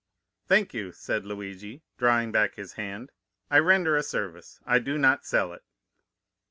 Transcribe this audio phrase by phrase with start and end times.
[0.47, 3.11] "'Thank you,' said Luigi, drawing back his hand;
[3.51, 5.61] 'I render a service, I do not sell it.